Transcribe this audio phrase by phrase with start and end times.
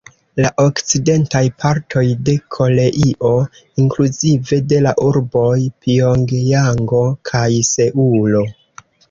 [0.43, 3.29] La okcidentaj partoj de Koreio,
[3.83, 5.53] inkluzive de la urboj
[5.85, 8.45] Pjongjango kaj Seulo.